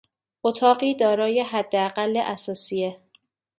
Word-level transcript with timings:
اتاقی 0.43 0.95
دارای 0.95 1.39
حداقل 1.41 2.17
اثاثیه 2.17 3.01